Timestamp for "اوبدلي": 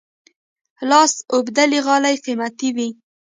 1.33-1.79